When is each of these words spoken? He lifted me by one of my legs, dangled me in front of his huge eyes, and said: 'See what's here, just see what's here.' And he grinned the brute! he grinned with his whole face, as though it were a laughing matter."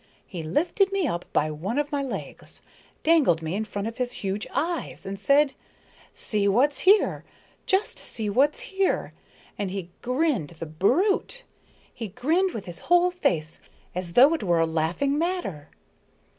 He 0.25 0.41
lifted 0.41 0.91
me 0.91 1.07
by 1.31 1.51
one 1.51 1.77
of 1.77 1.91
my 1.91 2.01
legs, 2.01 2.63
dangled 3.03 3.43
me 3.43 3.53
in 3.53 3.65
front 3.65 3.87
of 3.87 3.97
his 3.97 4.13
huge 4.13 4.47
eyes, 4.51 5.05
and 5.05 5.19
said: 5.19 5.53
'See 6.11 6.47
what's 6.47 6.79
here, 6.79 7.23
just 7.67 7.99
see 7.99 8.27
what's 8.27 8.61
here.' 8.61 9.11
And 9.59 9.69
he 9.69 9.91
grinned 10.01 10.55
the 10.57 10.65
brute! 10.65 11.43
he 11.93 12.07
grinned 12.07 12.51
with 12.51 12.65
his 12.65 12.79
whole 12.89 13.11
face, 13.11 13.59
as 13.93 14.13
though 14.13 14.33
it 14.33 14.41
were 14.41 14.59
a 14.59 14.65
laughing 14.65 15.19
matter." 15.19 15.69